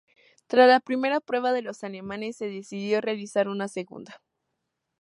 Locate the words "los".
1.61-1.83